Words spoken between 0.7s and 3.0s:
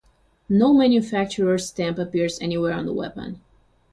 manufacturer stamp appears anywhere on the